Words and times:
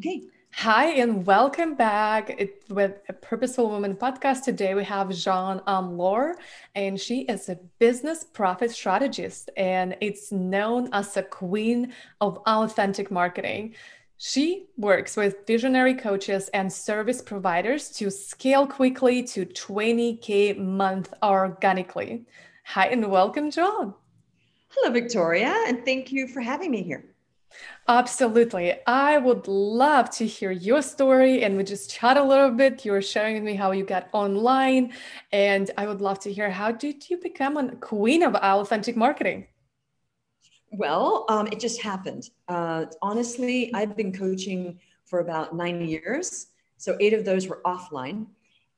Okay. 0.00 0.22
Hi, 0.54 0.86
and 0.86 1.24
welcome 1.24 1.76
back 1.76 2.28
it, 2.30 2.64
with 2.68 3.00
a 3.08 3.12
Purposeful 3.12 3.70
Woman 3.70 3.94
podcast. 3.94 4.42
Today 4.42 4.74
we 4.74 4.82
have 4.82 5.08
Jeanne 5.10 5.60
Omlor, 5.68 6.34
and 6.74 7.00
she 7.00 7.20
is 7.22 7.48
a 7.48 7.60
business 7.78 8.24
profit 8.24 8.72
strategist, 8.72 9.50
and 9.56 9.96
it's 10.00 10.32
known 10.32 10.88
as 10.92 11.14
the 11.14 11.22
queen 11.22 11.92
of 12.20 12.38
authentic 12.38 13.12
marketing. 13.12 13.76
She 14.18 14.66
works 14.76 15.16
with 15.16 15.46
visionary 15.46 15.94
coaches 15.94 16.48
and 16.48 16.72
service 16.72 17.22
providers 17.22 17.88
to 17.90 18.10
scale 18.10 18.66
quickly 18.66 19.22
to 19.22 19.46
20K 19.46 20.58
month 20.58 21.14
organically. 21.22 22.26
Hi, 22.64 22.88
and 22.88 23.12
welcome, 23.12 23.48
Jeanne. 23.52 23.94
Hello, 24.70 24.92
Victoria, 24.92 25.54
and 25.68 25.84
thank 25.84 26.10
you 26.10 26.26
for 26.26 26.40
having 26.40 26.72
me 26.72 26.82
here. 26.82 27.13
Absolutely. 27.86 28.74
I 28.86 29.18
would 29.18 29.46
love 29.46 30.08
to 30.12 30.26
hear 30.26 30.50
your 30.50 30.80
story 30.80 31.44
and 31.44 31.56
we 31.56 31.64
just 31.64 31.90
chat 31.90 32.16
a 32.16 32.22
little 32.22 32.50
bit. 32.50 32.84
You're 32.84 33.02
sharing 33.02 33.34
with 33.34 33.42
me 33.42 33.54
how 33.54 33.72
you 33.72 33.84
got 33.84 34.08
online, 34.12 34.92
and 35.32 35.70
I 35.76 35.86
would 35.86 36.00
love 36.00 36.18
to 36.20 36.32
hear 36.32 36.50
how 36.50 36.72
did 36.72 37.10
you 37.10 37.18
become 37.18 37.56
a 37.56 37.76
queen 37.76 38.22
of 38.22 38.34
authentic 38.34 38.96
marketing? 38.96 39.48
Well, 40.72 41.26
um, 41.28 41.46
it 41.48 41.60
just 41.60 41.80
happened. 41.82 42.30
Uh, 42.48 42.86
honestly, 43.02 43.72
I've 43.74 43.96
been 43.96 44.12
coaching 44.12 44.80
for 45.04 45.20
about 45.20 45.54
nine 45.54 45.80
years. 45.82 46.48
So 46.78 46.96
eight 47.00 47.12
of 47.12 47.24
those 47.24 47.46
were 47.46 47.60
offline. 47.64 48.26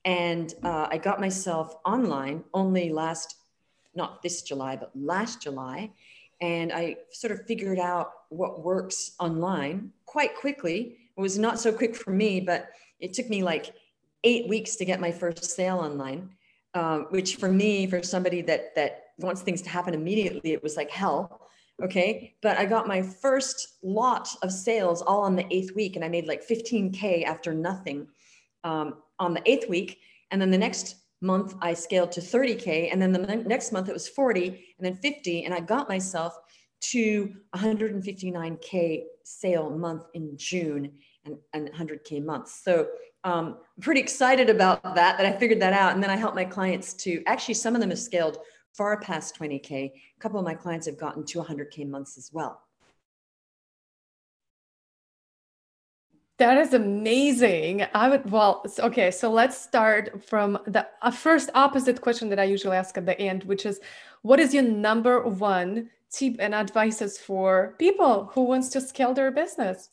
And 0.05 0.53
uh, 0.63 0.89
I 0.91 0.99
got 0.99 1.21
myself 1.21 1.77
online 1.85 2.45
only 2.53 2.91
last, 2.91 3.37
not 3.95 4.23
this 4.23 4.43
July, 4.43 4.77
but 4.77 4.91
last 4.95 5.43
July 5.43 5.91
and 6.41 6.73
I 6.73 6.97
sort 7.11 7.33
of 7.33 7.47
figured 7.47 7.79
out 7.79 8.13
what 8.29 8.63
works 8.63 9.13
online 9.19 9.93
quite 10.05 10.37
quickly. 10.37 10.99
It 11.17 11.21
was 11.21 11.39
not 11.39 11.59
so 11.59 11.73
quick 11.73 11.97
for 11.97 12.11
me, 12.11 12.41
but 12.41 12.71
it 13.01 13.15
took 13.15 13.29
me 13.29 13.43
like 13.43 13.75
eight 14.25 14.49
weeks 14.49 14.77
to 14.77 14.85
get 14.85 15.01
my 15.01 15.13
first 15.13 15.45
sale 15.45 15.79
online, 15.79 16.31
uh, 16.75 17.01
which 17.11 17.37
for 17.37 17.51
me, 17.51 17.87
for 17.87 18.03
somebody 18.03 18.43
that 18.43 18.75
that 18.75 19.05
wants 19.19 19.41
things 19.41 19.63
to 19.63 19.71
happen 19.71 19.95
immediately, 19.95 20.53
it 20.53 20.63
was 20.63 20.77
like 20.77 20.91
hell. 20.91 21.41
Okay, 21.83 22.35
but 22.43 22.57
I 22.57 22.65
got 22.65 22.89
my 22.89 23.03
first 23.03 23.77
lot 23.83 24.29
of 24.43 24.51
sales 24.51 25.03
all 25.03 25.23
on 25.23 25.37
the 25.37 25.47
eighth 25.55 25.75
week, 25.75 25.97
and 25.97 26.05
I 26.05 26.09
made 26.09 26.27
like 26.27 26.47
15k 26.47 27.25
after 27.25 27.53
nothing 27.53 28.09
um, 28.65 28.95
on 29.19 29.35
the 29.35 29.43
eighth 29.51 29.69
week, 29.69 30.01
and 30.31 30.41
then 30.41 30.51
the 30.51 30.59
next 30.59 30.97
month 31.21 31.55
I 31.61 31.75
scaled 31.75 32.13
to 32.13 32.21
30K. 32.21 32.91
And 32.93 33.01
then 33.01 33.13
the 33.13 33.19
next 33.47 33.73
month 33.73 33.89
it 33.89 33.93
was 33.93 34.09
40 34.09 34.49
and 34.49 34.57
then 34.81 34.97
50. 34.97 35.45
And 35.45 35.55
I 35.55 35.61
got 35.61 35.89
myself 35.89 36.39
to 36.81 37.33
159K 37.55 39.05
sale 39.25 39.71
month 39.71 40.05
in 40.15 40.37
June 40.37 40.93
and, 41.25 41.37
and 41.53 41.71
100K 41.73 42.25
months. 42.25 42.63
So 42.63 42.89
um, 43.25 43.59
I'm 43.77 43.83
pretty 43.83 44.01
excited 44.01 44.51
about 44.51 44.83
that, 44.83 45.19
that 45.19 45.27
I 45.27 45.33
figured 45.37 45.61
that 45.61 45.73
out. 45.73 45.95
And 45.95 46.03
then 46.03 46.11
I 46.11 46.17
help 46.17 46.35
my 46.35 46.45
clients 46.45 46.95
to 46.95 47.23
actually, 47.27 47.55
some 47.55 47.75
of 47.75 47.81
them 47.81 47.91
have 47.91 47.99
scaled 47.99 48.39
far 48.77 49.01
past 49.01 49.39
20K. 49.39 49.73
A 49.73 49.93
couple 50.21 50.39
of 50.39 50.45
my 50.45 50.55
clients 50.55 50.87
have 50.87 50.99
gotten 50.99 51.25
to 51.27 51.43
100K 51.43 51.89
months 51.89 52.19
as 52.19 52.31
well. 52.33 52.61
That 56.39 56.59
is 56.59 56.75
amazing. 56.75 57.87
I 57.95 58.11
would, 58.11 58.31
well, 58.31 58.63
okay, 58.79 59.11
so 59.11 59.31
let's 59.31 59.57
start 59.57 60.23
from 60.23 60.59
the 60.67 60.87
uh, 61.01 61.11
first 61.11 61.49
opposite 61.55 62.03
question 62.03 62.29
that 62.29 62.39
I 62.39 62.45
usually 62.45 62.77
ask 62.77 62.97
at 62.99 63.07
the 63.07 63.19
end, 63.19 63.45
which 63.45 63.65
is 63.65 63.81
what 64.21 64.39
is 64.39 64.53
your 64.53 64.63
number 64.63 65.23
one 65.23 65.89
tip 66.11 66.37
and 66.39 66.55
advices 66.55 67.17
for 67.17 67.75
people 67.79 68.31
who 68.35 68.43
wants 68.43 68.69
to 68.71 68.83
scale 68.83 69.15
their 69.15 69.31
business 69.31 69.89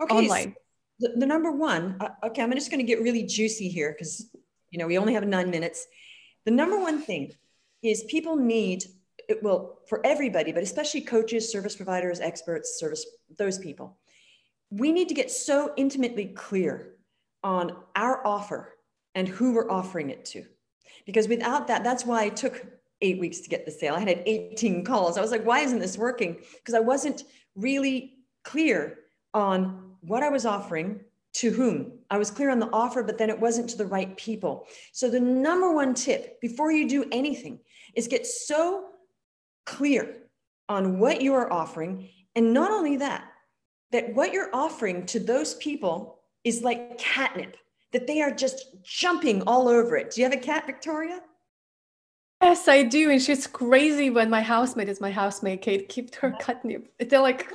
okay, 0.00 0.16
online? 0.16 0.56
So 1.00 1.08
the, 1.08 1.20
the, 1.20 1.26
number 1.26 1.52
one, 1.52 1.96
uh, 2.00 2.08
okay, 2.24 2.42
I'm 2.42 2.50
just 2.52 2.70
going 2.70 2.84
to 2.84 2.86
get 2.86 3.00
really 3.00 3.22
juicy 3.22 3.68
here 3.68 3.94
because, 3.96 4.26
you 4.70 4.80
know, 4.80 4.88
we 4.88 4.98
only 4.98 5.14
have 5.14 5.24
nine 5.24 5.50
minutes. 5.50 5.86
The 6.46 6.50
number 6.50 6.80
one 6.80 7.00
thing 7.00 7.32
is 7.82 8.02
people 8.08 8.34
need, 8.34 8.82
it, 9.28 9.40
well, 9.40 9.78
for 9.88 10.04
everybody, 10.04 10.50
but 10.50 10.64
especially 10.64 11.02
coaches, 11.02 11.50
service 11.50 11.76
providers, 11.76 12.18
experts, 12.18 12.76
service, 12.76 13.06
those 13.38 13.58
people 13.58 13.98
we 14.78 14.92
need 14.92 15.08
to 15.08 15.14
get 15.14 15.30
so 15.30 15.72
intimately 15.76 16.26
clear 16.26 16.94
on 17.42 17.76
our 17.94 18.26
offer 18.26 18.74
and 19.14 19.26
who 19.26 19.54
we're 19.54 19.70
offering 19.70 20.10
it 20.10 20.24
to. 20.26 20.44
Because 21.06 21.28
without 21.28 21.68
that, 21.68 21.84
that's 21.84 22.04
why 22.04 22.24
I 22.24 22.28
took 22.28 22.66
eight 23.00 23.18
weeks 23.18 23.40
to 23.40 23.48
get 23.48 23.64
the 23.64 23.70
sale. 23.70 23.94
I 23.94 24.00
had 24.00 24.22
18 24.26 24.84
calls. 24.84 25.16
I 25.16 25.20
was 25.20 25.30
like, 25.30 25.44
why 25.44 25.60
isn't 25.60 25.78
this 25.78 25.98
working? 25.98 26.38
Because 26.56 26.74
I 26.74 26.80
wasn't 26.80 27.24
really 27.54 28.14
clear 28.44 28.98
on 29.34 29.94
what 30.00 30.22
I 30.22 30.28
was 30.28 30.46
offering 30.46 31.00
to 31.34 31.50
whom. 31.50 31.98
I 32.10 32.18
was 32.18 32.30
clear 32.30 32.50
on 32.50 32.58
the 32.58 32.70
offer, 32.72 33.02
but 33.02 33.18
then 33.18 33.28
it 33.28 33.38
wasn't 33.38 33.68
to 33.70 33.76
the 33.76 33.86
right 33.86 34.16
people. 34.16 34.66
So 34.92 35.10
the 35.10 35.20
number 35.20 35.72
one 35.72 35.94
tip 35.94 36.40
before 36.40 36.72
you 36.72 36.88
do 36.88 37.04
anything 37.12 37.60
is 37.94 38.08
get 38.08 38.26
so 38.26 38.86
clear 39.66 40.16
on 40.68 40.98
what 40.98 41.20
you 41.20 41.34
are 41.34 41.52
offering. 41.52 42.08
And 42.34 42.54
not 42.54 42.70
only 42.70 42.96
that, 42.98 43.24
that 43.92 44.14
what 44.14 44.32
you're 44.32 44.54
offering 44.54 45.06
to 45.06 45.20
those 45.20 45.54
people 45.54 46.18
is 46.44 46.62
like 46.62 46.98
catnip, 46.98 47.56
that 47.92 48.06
they 48.06 48.20
are 48.20 48.30
just 48.30 48.82
jumping 48.82 49.42
all 49.42 49.68
over 49.68 49.96
it. 49.96 50.10
Do 50.10 50.20
you 50.20 50.26
have 50.26 50.36
a 50.36 50.40
cat, 50.40 50.66
Victoria? 50.66 51.20
Yes, 52.42 52.68
I 52.68 52.82
do. 52.82 53.10
And 53.10 53.22
she's 53.22 53.46
crazy 53.46 54.10
when 54.10 54.28
my 54.28 54.42
housemate 54.42 54.88
is 54.88 55.00
my 55.00 55.10
housemate, 55.10 55.62
Kate, 55.62 55.88
keep 55.88 56.14
her 56.16 56.32
catnip. 56.32 56.92
They're 56.98 57.20
like 57.20 57.48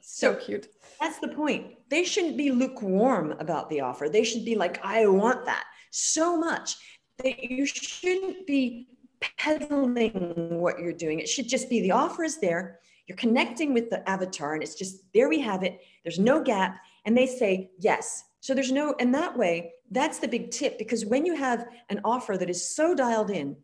so, 0.00 0.34
so 0.34 0.34
cute. 0.34 0.68
That's 1.00 1.18
the 1.18 1.28
point. 1.28 1.74
They 1.88 2.04
shouldn't 2.04 2.36
be 2.36 2.50
lukewarm 2.50 3.32
about 3.38 3.70
the 3.70 3.80
offer. 3.80 4.08
They 4.08 4.24
should 4.24 4.44
be 4.44 4.56
like, 4.56 4.84
I 4.84 5.06
want 5.06 5.46
that 5.46 5.64
so 5.90 6.36
much 6.36 6.76
that 7.22 7.42
you 7.42 7.66
shouldn't 7.66 8.46
be 8.46 8.88
peddling 9.20 10.60
what 10.60 10.78
you're 10.78 10.92
doing. 10.92 11.18
It 11.18 11.28
should 11.28 11.48
just 11.48 11.70
be 11.70 11.80
the 11.80 11.92
offer 11.92 12.24
is 12.24 12.38
there. 12.38 12.80
You're 13.08 13.16
connecting 13.16 13.72
with 13.72 13.88
the 13.88 14.08
avatar, 14.08 14.52
and 14.54 14.62
it's 14.62 14.74
just 14.74 15.02
there 15.14 15.30
we 15.30 15.40
have 15.40 15.62
it. 15.62 15.80
There's 16.04 16.18
no 16.18 16.42
gap. 16.42 16.78
And 17.06 17.16
they 17.16 17.26
say 17.26 17.70
yes. 17.78 18.24
So 18.40 18.54
there's 18.54 18.70
no, 18.70 18.94
and 19.00 19.14
that 19.14 19.36
way, 19.36 19.72
that's 19.90 20.18
the 20.18 20.28
big 20.28 20.50
tip 20.50 20.78
because 20.78 21.06
when 21.06 21.24
you 21.24 21.34
have 21.34 21.66
an 21.88 22.00
offer 22.04 22.36
that 22.36 22.50
is 22.50 22.76
so 22.76 22.94
dialed 22.94 23.30
in, 23.30 23.56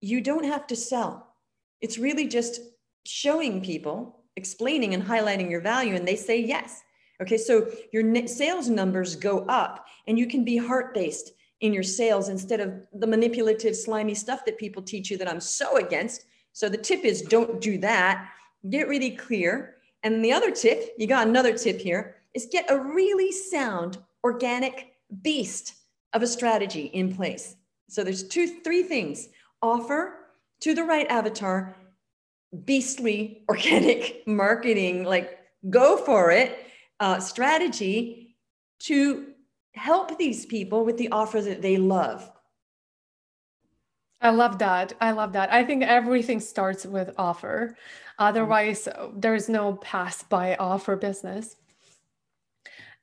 you 0.00 0.20
don't 0.20 0.44
have 0.44 0.68
to 0.68 0.76
sell. 0.76 1.34
It's 1.80 1.98
really 1.98 2.28
just 2.28 2.60
showing 3.04 3.60
people, 3.60 4.20
explaining 4.36 4.94
and 4.94 5.02
highlighting 5.02 5.50
your 5.50 5.60
value, 5.60 5.96
and 5.96 6.06
they 6.06 6.16
say 6.16 6.40
yes. 6.40 6.82
Okay, 7.20 7.38
so 7.38 7.68
your 7.92 8.26
sales 8.28 8.68
numbers 8.68 9.16
go 9.16 9.40
up, 9.46 9.86
and 10.06 10.18
you 10.18 10.28
can 10.28 10.44
be 10.44 10.56
heart 10.56 10.94
based 10.94 11.32
in 11.60 11.72
your 11.72 11.82
sales 11.82 12.28
instead 12.28 12.60
of 12.60 12.86
the 12.92 13.06
manipulative, 13.06 13.74
slimy 13.74 14.14
stuff 14.14 14.44
that 14.44 14.58
people 14.58 14.82
teach 14.82 15.10
you 15.10 15.16
that 15.18 15.28
I'm 15.28 15.40
so 15.40 15.78
against. 15.78 16.26
So 16.52 16.68
the 16.68 16.76
tip 16.76 17.04
is 17.04 17.22
don't 17.22 17.60
do 17.60 17.78
that 17.78 18.28
get 18.70 18.88
really 18.88 19.10
clear. 19.10 19.76
And 20.02 20.24
the 20.24 20.32
other 20.32 20.50
tip, 20.50 20.94
you 20.98 21.06
got 21.06 21.26
another 21.26 21.56
tip 21.56 21.80
here, 21.80 22.16
is 22.34 22.48
get 22.50 22.70
a 22.70 22.78
really 22.78 23.32
sound, 23.32 23.98
organic 24.22 24.94
beast 25.22 25.74
of 26.12 26.22
a 26.22 26.26
strategy 26.26 26.86
in 26.86 27.14
place. 27.14 27.56
So 27.88 28.02
there's 28.02 28.26
two, 28.26 28.60
three 28.62 28.82
things 28.82 29.28
offer 29.62 30.14
to 30.60 30.74
the 30.74 30.84
right 30.84 31.06
avatar, 31.08 31.76
beastly 32.64 33.44
organic 33.48 34.26
marketing, 34.26 35.04
like 35.04 35.38
go 35.70 35.96
for 35.96 36.30
it, 36.30 36.58
uh, 37.00 37.20
strategy 37.20 38.36
to 38.80 39.28
help 39.74 40.18
these 40.18 40.46
people 40.46 40.84
with 40.84 40.96
the 40.96 41.10
offer 41.10 41.40
that 41.40 41.62
they 41.62 41.76
love. 41.76 42.30
I 44.26 44.30
love 44.30 44.58
that. 44.58 44.92
I 45.00 45.12
love 45.12 45.32
that. 45.34 45.52
I 45.52 45.62
think 45.62 45.84
everything 45.84 46.40
starts 46.40 46.84
with 46.84 47.14
offer. 47.16 47.76
Otherwise, 48.18 48.88
there's 49.14 49.48
no 49.48 49.74
pass 49.74 50.24
by 50.24 50.56
offer 50.56 50.96
business. 50.96 51.54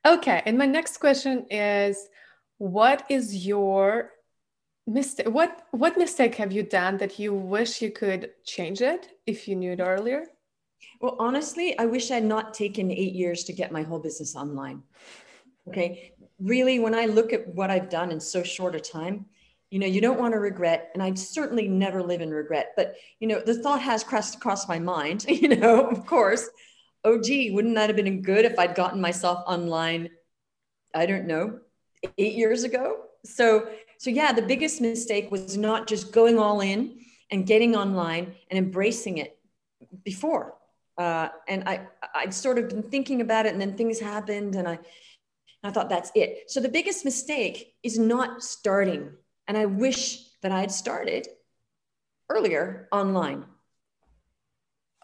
Okay, 0.04 0.42
and 0.44 0.58
my 0.58 0.66
next 0.66 0.98
question 0.98 1.46
is 1.50 2.10
what 2.58 3.06
is 3.08 3.46
your 3.46 4.10
mistake 4.86 5.30
what 5.38 5.50
what 5.70 5.96
mistake 5.96 6.34
have 6.34 6.52
you 6.52 6.62
done 6.62 6.98
that 6.98 7.18
you 7.18 7.32
wish 7.32 7.80
you 7.80 7.90
could 7.90 8.22
change 8.44 8.82
it 8.82 9.02
if 9.24 9.48
you 9.48 9.56
knew 9.56 9.72
it 9.72 9.80
earlier? 9.80 10.26
Well, 11.00 11.16
honestly, 11.18 11.68
I 11.78 11.86
wish 11.86 12.10
I 12.10 12.16
had 12.16 12.24
not 12.36 12.52
taken 12.52 12.90
8 12.90 13.14
years 13.14 13.44
to 13.44 13.54
get 13.54 13.72
my 13.72 13.82
whole 13.82 13.98
business 13.98 14.36
online. 14.36 14.82
Okay? 15.68 16.12
Really 16.38 16.80
when 16.80 16.94
I 16.94 17.06
look 17.06 17.32
at 17.32 17.48
what 17.48 17.70
I've 17.70 17.88
done 17.88 18.10
in 18.12 18.20
so 18.20 18.42
short 18.42 18.74
a 18.74 18.80
time, 18.80 19.24
you 19.74 19.80
know 19.80 19.88
you 19.88 20.00
don't 20.00 20.20
want 20.20 20.32
to 20.32 20.38
regret 20.38 20.92
and 20.94 21.02
i'd 21.02 21.18
certainly 21.18 21.66
never 21.66 22.00
live 22.00 22.20
in 22.20 22.30
regret 22.30 22.72
but 22.76 22.94
you 23.18 23.26
know 23.26 23.40
the 23.40 23.60
thought 23.60 23.82
has 23.82 24.04
crossed 24.04 24.36
across 24.36 24.68
my 24.68 24.78
mind 24.78 25.24
you 25.28 25.48
know 25.48 25.88
of 25.88 26.06
course 26.06 26.48
oh 27.02 27.20
gee 27.20 27.50
wouldn't 27.50 27.74
that 27.74 27.90
have 27.90 27.96
been 27.96 28.22
good 28.22 28.44
if 28.44 28.56
i'd 28.60 28.76
gotten 28.76 29.00
myself 29.00 29.42
online 29.48 30.08
i 30.94 31.04
don't 31.04 31.26
know 31.26 31.58
eight 32.18 32.36
years 32.36 32.62
ago 32.62 33.00
so 33.24 33.68
so 33.98 34.10
yeah 34.10 34.32
the 34.32 34.42
biggest 34.42 34.80
mistake 34.80 35.28
was 35.32 35.56
not 35.56 35.88
just 35.88 36.12
going 36.12 36.38
all 36.38 36.60
in 36.60 36.96
and 37.32 37.44
getting 37.44 37.74
online 37.74 38.32
and 38.50 38.58
embracing 38.58 39.18
it 39.18 39.36
before 40.04 40.54
uh, 40.98 41.28
and 41.48 41.68
i 41.68 41.84
i'd 42.14 42.32
sort 42.32 42.58
of 42.58 42.68
been 42.68 42.82
thinking 42.84 43.20
about 43.20 43.44
it 43.44 43.52
and 43.52 43.60
then 43.60 43.76
things 43.76 43.98
happened 43.98 44.54
and 44.54 44.68
i 44.68 44.78
I 45.66 45.70
thought 45.70 45.88
that's 45.88 46.12
it. 46.14 46.50
So 46.50 46.60
the 46.60 46.68
biggest 46.68 47.06
mistake 47.06 47.74
is 47.82 47.98
not 47.98 48.42
starting. 48.42 49.14
And 49.48 49.56
I 49.56 49.66
wish 49.66 50.30
that 50.42 50.52
I 50.52 50.60
had 50.60 50.72
started 50.72 51.28
earlier 52.28 52.88
online. 52.92 53.44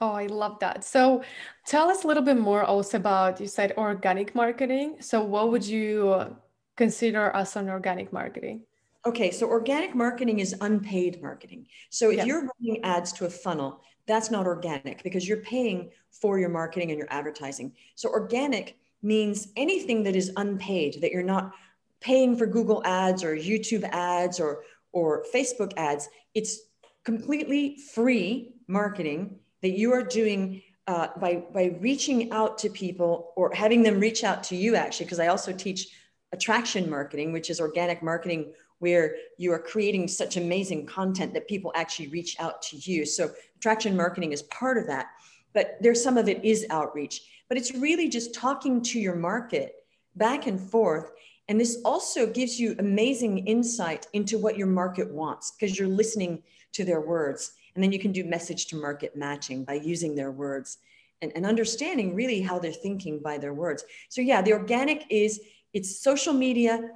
Oh, 0.00 0.12
I 0.12 0.26
love 0.26 0.58
that. 0.60 0.82
So 0.82 1.22
tell 1.66 1.90
us 1.90 2.04
a 2.04 2.06
little 2.06 2.22
bit 2.22 2.38
more 2.38 2.64
also 2.64 2.96
about 2.96 3.38
you 3.38 3.46
said 3.46 3.74
organic 3.76 4.34
marketing. 4.34 4.96
So 5.00 5.22
what 5.22 5.50
would 5.50 5.64
you 5.64 6.36
consider 6.76 7.30
as 7.30 7.54
an 7.56 7.68
organic 7.68 8.10
marketing? 8.12 8.62
Okay, 9.06 9.30
so 9.30 9.48
organic 9.48 9.94
marketing 9.94 10.40
is 10.40 10.54
unpaid 10.60 11.20
marketing. 11.22 11.66
So 11.90 12.10
if 12.10 12.18
yeah. 12.18 12.24
you're 12.24 12.48
running 12.48 12.84
ads 12.84 13.12
to 13.14 13.26
a 13.26 13.30
funnel, 13.30 13.82
that's 14.06 14.30
not 14.30 14.46
organic 14.46 15.02
because 15.02 15.28
you're 15.28 15.42
paying 15.42 15.90
for 16.10 16.38
your 16.38 16.48
marketing 16.48 16.90
and 16.90 16.98
your 16.98 17.08
advertising. 17.10 17.72
So 17.94 18.08
organic 18.10 18.76
means 19.02 19.48
anything 19.56 20.02
that 20.04 20.16
is 20.16 20.32
unpaid, 20.36 21.00
that 21.00 21.12
you're 21.12 21.22
not 21.22 21.52
paying 22.00 22.36
for 22.36 22.46
Google 22.46 22.82
ads 22.84 23.22
or 23.22 23.36
YouTube 23.36 23.84
ads 23.90 24.40
or 24.40 24.62
or 24.92 25.24
Facebook 25.32 25.72
ads. 25.76 26.08
It's 26.34 26.60
completely 27.04 27.78
free 27.94 28.54
marketing 28.66 29.38
that 29.62 29.70
you 29.70 29.92
are 29.92 30.02
doing 30.02 30.62
uh, 30.86 31.08
by 31.18 31.44
by 31.54 31.76
reaching 31.80 32.32
out 32.32 32.58
to 32.58 32.70
people 32.70 33.32
or 33.36 33.52
having 33.54 33.82
them 33.82 34.00
reach 34.00 34.24
out 34.24 34.42
to 34.42 34.56
you 34.56 34.74
actually 34.74 35.06
because 35.06 35.20
i 35.20 35.28
also 35.28 35.52
teach 35.52 35.88
attraction 36.32 36.90
marketing 36.90 37.32
which 37.32 37.48
is 37.48 37.60
organic 37.60 38.02
marketing 38.02 38.52
where 38.80 39.14
you 39.36 39.52
are 39.52 39.58
creating 39.58 40.08
such 40.08 40.36
amazing 40.36 40.86
content 40.86 41.32
that 41.34 41.46
people 41.46 41.70
actually 41.76 42.08
reach 42.08 42.36
out 42.40 42.60
to 42.62 42.76
you. 42.78 43.06
So 43.06 43.30
attraction 43.56 43.96
marketing 43.96 44.32
is 44.32 44.42
part 44.44 44.78
of 44.78 44.86
that, 44.88 45.06
but 45.54 45.76
there's 45.80 46.02
some 46.02 46.18
of 46.18 46.28
it 46.28 46.44
is 46.44 46.66
outreach, 46.70 47.22
but 47.48 47.56
it's 47.56 47.74
really 47.74 48.08
just 48.08 48.34
talking 48.34 48.82
to 48.82 48.98
your 48.98 49.14
market 49.14 49.74
back 50.16 50.46
and 50.46 50.58
forth. 50.58 51.12
And 51.50 51.60
this 51.60 51.80
also 51.84 52.28
gives 52.28 52.60
you 52.60 52.76
amazing 52.78 53.38
insight 53.38 54.06
into 54.12 54.38
what 54.38 54.56
your 54.56 54.68
market 54.68 55.10
wants 55.10 55.50
because 55.50 55.76
you're 55.76 55.88
listening 55.88 56.44
to 56.74 56.84
their 56.84 57.00
words. 57.00 57.54
And 57.74 57.82
then 57.82 57.90
you 57.90 57.98
can 57.98 58.12
do 58.12 58.22
message 58.22 58.66
to 58.66 58.76
market 58.76 59.16
matching 59.16 59.64
by 59.64 59.74
using 59.74 60.14
their 60.14 60.30
words 60.30 60.78
and, 61.20 61.32
and 61.34 61.44
understanding 61.44 62.14
really 62.14 62.40
how 62.40 62.60
they're 62.60 62.70
thinking 62.70 63.18
by 63.18 63.36
their 63.36 63.52
words. 63.52 63.84
So 64.10 64.20
yeah, 64.20 64.42
the 64.42 64.52
organic 64.52 65.06
is 65.10 65.40
it's 65.72 66.00
social 66.00 66.32
media, 66.32 66.88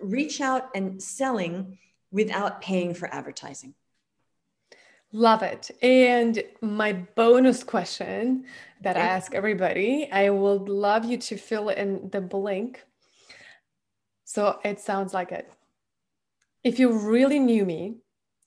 reach 0.00 0.40
out 0.40 0.70
and 0.74 1.02
selling 1.02 1.76
without 2.10 2.62
paying 2.62 2.94
for 2.94 3.12
advertising. 3.14 3.74
Love 5.12 5.42
it. 5.42 5.70
And 5.82 6.42
my 6.62 6.94
bonus 6.94 7.62
question 7.62 8.46
that 8.80 8.96
I 8.96 9.00
ask 9.00 9.34
everybody, 9.34 10.08
I 10.10 10.30
would 10.30 10.70
love 10.70 11.04
you 11.04 11.18
to 11.18 11.36
fill 11.36 11.68
in 11.68 12.08
the 12.08 12.22
blank. 12.22 12.86
So 14.30 14.60
it 14.64 14.78
sounds 14.78 15.12
like 15.12 15.32
it. 15.32 15.50
If 16.62 16.78
you 16.78 16.92
really 16.92 17.40
knew 17.40 17.64
me, 17.64 17.96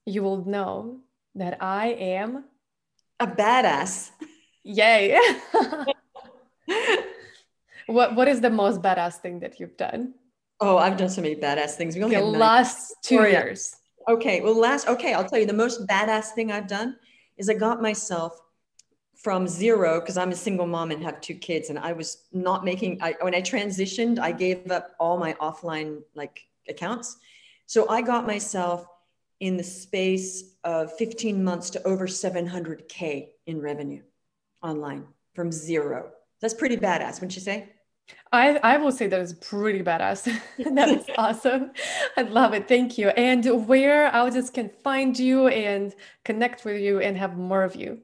you 0.05 0.23
will 0.23 0.45
know 0.45 1.01
that 1.35 1.57
I 1.61 1.87
am 1.87 2.45
a 3.19 3.27
badass. 3.27 4.11
Yay. 4.63 5.19
what 7.87 8.15
what 8.15 8.29
is 8.29 8.39
the 8.39 8.49
most 8.49 8.81
badass 8.81 9.15
thing 9.15 9.41
that 9.41 9.59
you've 9.59 9.75
done? 9.75 10.13
Oh, 10.61 10.77
I've 10.77 10.95
done 10.95 11.09
so 11.09 11.21
many 11.21 11.35
badass 11.35 11.71
things. 11.71 11.97
We 11.97 12.03
only 12.05 12.15
the 12.15 12.21
have 12.21 12.31
last 12.31 12.95
two 13.03 13.21
years. 13.27 13.75
Okay. 14.07 14.39
Well, 14.39 14.57
last, 14.57 14.87
okay, 14.87 15.13
I'll 15.13 15.27
tell 15.27 15.39
you 15.39 15.45
the 15.45 15.51
most 15.65 15.85
badass 15.85 16.27
thing 16.31 16.49
I've 16.49 16.69
done 16.69 16.95
is 17.37 17.49
I 17.49 17.55
got 17.55 17.81
myself 17.81 18.39
from 19.23 19.47
zero 19.47 20.01
because 20.01 20.17
I'm 20.17 20.31
a 20.31 20.35
single 20.35 20.67
mom 20.67 20.91
and 20.91 21.01
have 21.01 21.21
two 21.21 21.35
kids. 21.35 21.69
And 21.69 21.79
I 21.79 21.93
was 21.93 22.25
not 22.33 22.65
making, 22.65 23.01
I, 23.01 23.15
when 23.21 23.33
I 23.33 23.41
transitioned, 23.41 24.19
I 24.19 24.33
gave 24.33 24.69
up 24.69 24.91
all 24.99 25.17
my 25.17 25.33
offline 25.35 26.01
like 26.13 26.41
accounts. 26.67 27.17
So 27.65 27.87
I 27.87 28.01
got 28.01 28.27
myself 28.27 28.85
in 29.39 29.55
the 29.55 29.63
space 29.63 30.55
of 30.65 30.91
15 30.97 31.41
months 31.41 31.69
to 31.71 31.83
over 31.87 32.05
700K 32.05 33.29
in 33.47 33.61
revenue 33.61 34.01
online 34.61 35.05
from 35.33 35.51
zero. 35.51 36.11
That's 36.41 36.53
pretty 36.53 36.75
badass, 36.75 37.15
wouldn't 37.15 37.35
you 37.35 37.41
say? 37.41 37.69
I, 38.33 38.57
I 38.57 38.77
will 38.77 38.91
say 38.91 39.07
that 39.07 39.21
is 39.21 39.33
pretty 39.33 39.81
badass. 39.81 40.23
that 40.75 40.89
is 40.89 41.05
awesome. 41.17 41.71
I 42.17 42.23
love 42.23 42.53
it. 42.53 42.67
Thank 42.67 42.97
you. 42.97 43.09
And 43.09 43.67
where 43.67 44.13
audience 44.13 44.49
can 44.49 44.69
find 44.83 45.17
you 45.17 45.47
and 45.47 45.95
connect 46.25 46.65
with 46.65 46.81
you 46.81 46.99
and 46.99 47.17
have 47.17 47.37
more 47.37 47.63
of 47.63 47.77
you. 47.77 48.01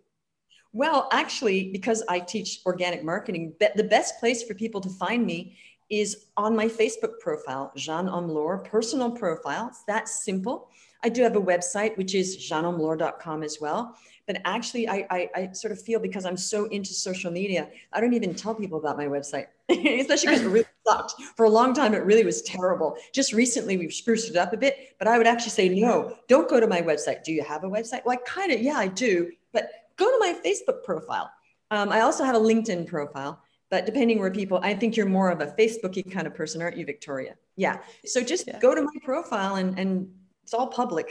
Well, 0.71 1.09
actually, 1.11 1.71
because 1.71 2.03
I 2.07 2.19
teach 2.19 2.61
organic 2.65 3.03
marketing, 3.03 3.53
the 3.75 3.83
best 3.83 4.19
place 4.19 4.43
for 4.43 4.53
people 4.53 4.79
to 4.81 4.89
find 4.89 5.25
me 5.25 5.57
is 5.89 6.27
on 6.37 6.55
my 6.55 6.67
Facebook 6.67 7.19
profile, 7.19 7.71
Jeanne 7.75 8.07
Omlor, 8.07 8.63
personal 8.63 9.09
profile. 9.09 9.69
It's 9.69 9.83
that 9.85 10.07
simple. 10.07 10.69
I 11.03 11.09
do 11.09 11.23
have 11.23 11.35
a 11.35 11.41
website, 11.41 11.97
which 11.97 12.13
is 12.13 12.37
jeanneomlor.com 12.37 13.43
as 13.43 13.57
well. 13.59 13.95
But 14.27 14.41
actually, 14.45 14.87
I, 14.87 15.07
I, 15.09 15.29
I, 15.33 15.51
sort 15.53 15.71
of 15.71 15.81
feel 15.81 15.99
because 15.99 16.23
I'm 16.23 16.37
so 16.37 16.65
into 16.65 16.93
social 16.93 17.31
media, 17.31 17.67
I 17.93 17.99
don't 17.99 18.13
even 18.13 18.35
tell 18.35 18.53
people 18.53 18.77
about 18.77 18.95
my 18.95 19.07
website, 19.07 19.47
especially 19.69 20.27
because 20.27 20.41
it 20.41 20.49
really 20.49 20.65
sucked. 20.87 21.15
For 21.35 21.45
a 21.45 21.49
long 21.49 21.73
time, 21.73 21.95
it 21.95 22.03
really 22.05 22.23
was 22.23 22.43
terrible. 22.43 22.95
Just 23.11 23.33
recently, 23.33 23.77
we've 23.77 23.93
spruced 23.93 24.29
it 24.29 24.35
up 24.35 24.53
a 24.53 24.57
bit, 24.57 24.95
but 24.99 25.07
I 25.07 25.17
would 25.17 25.25
actually 25.25 25.49
say, 25.49 25.69
no, 25.69 26.15
don't 26.27 26.47
go 26.47 26.59
to 26.59 26.67
my 26.67 26.79
website. 26.79 27.23
Do 27.23 27.31
you 27.31 27.43
have 27.43 27.63
a 27.63 27.67
website? 27.67 28.05
Well, 28.05 28.19
I 28.21 28.29
kind 28.29 28.51
of, 28.51 28.61
yeah, 28.61 28.77
I 28.77 28.87
do, 28.87 29.31
but 29.51 29.71
go 29.99 30.05
to 30.05 30.17
my 30.19 30.39
Facebook 30.45 30.83
profile. 30.83 31.29
Um, 31.71 31.89
I 31.89 32.01
also 32.01 32.23
have 32.23 32.35
a 32.35 32.39
LinkedIn 32.39 32.87
profile, 32.87 33.43
but 33.69 33.85
depending 33.85 34.19
where 34.19 34.31
people, 34.31 34.59
I 34.63 34.73
think 34.73 34.97
you're 34.97 35.05
more 35.05 35.29
of 35.29 35.41
a 35.41 35.47
Facebooky 35.59 36.09
kind 36.09 36.25
of 36.25 36.33
person, 36.33 36.61
aren't 36.61 36.77
you, 36.77 36.85
Victoria? 36.85 37.35
Yeah. 37.55 37.77
So 38.05 38.23
just 38.23 38.47
yeah. 38.47 38.59
go 38.59 38.73
to 38.73 38.81
my 38.81 38.97
profile 39.03 39.55
and, 39.55 39.77
and 39.77 40.09
it's 40.43 40.53
all 40.53 40.67
public. 40.67 41.07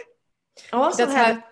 I 0.73 0.76
also 0.79 1.06
That's 1.06 1.17
have, 1.17 1.37
how- 1.37 1.44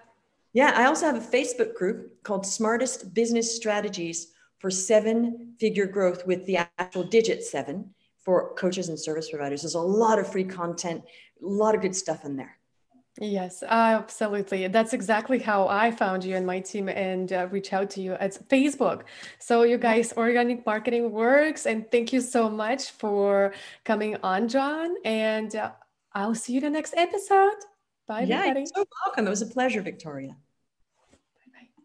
yeah, 0.53 0.73
I 0.75 0.87
also 0.87 1.07
have 1.07 1.17
a 1.17 1.21
Facebook 1.21 1.75
group 1.75 2.23
called 2.23 2.47
Smartest 2.47 3.15
Business 3.15 3.55
Strategies 3.55 4.33
for 4.59 4.71
Seven 4.71 5.55
Figure 5.61 5.87
Growth 5.87 6.27
with 6.27 6.47
the 6.47 6.59
actual 6.79 7.05
digit 7.05 7.45
seven 7.45 7.95
for 8.25 8.55
coaches 8.55 8.89
and 8.89 8.99
service 8.99 9.31
providers. 9.31 9.63
There's 9.63 9.75
a 9.75 9.81
lot 9.81 10.19
of 10.19 10.33
free 10.33 10.45
content, 10.45 11.05
a 11.41 11.47
lot 11.47 11.75
of 11.75 11.83
good 11.83 11.95
stuff 11.95 12.25
in 12.25 12.37
there. 12.37 12.56
Yes, 13.19 13.63
absolutely. 13.67 14.67
That's 14.69 14.93
exactly 14.93 15.39
how 15.39 15.69
I 15.69 15.91
found 15.91 16.23
you 16.23 16.37
and 16.37 16.47
my 16.47 16.61
team 16.61 16.91
and 16.91 17.33
uh, 17.33 17.49
reach 17.51 17.73
out 17.73 17.89
to 17.91 18.03
you. 18.03 18.13
at 18.13 18.33
Facebook. 18.49 19.05
So 19.39 19.63
you 19.63 19.79
guys, 19.79 20.13
organic 20.19 20.67
marketing 20.67 21.11
works. 21.13 21.65
And 21.65 21.91
thank 21.91 22.13
you 22.13 22.21
so 22.21 22.51
much 22.51 22.91
for 22.91 23.55
coming 23.85 24.17
on, 24.23 24.49
John. 24.49 24.95
And 25.05 25.57
uh, 25.57 25.73
I'll 26.13 26.35
see 26.35 26.53
you 26.53 26.59
in 26.59 26.65
the 26.65 26.71
next 26.71 26.95
episode. 26.95 27.55
Bye, 28.07 28.23
yeah, 28.23 28.41
everybody. 28.41 28.61
You're 28.61 28.85
so 28.85 28.87
welcome. 29.07 29.27
It 29.27 29.31
was 29.31 29.43
a 29.43 29.47
pleasure, 29.47 29.81
Victoria. 29.81 30.37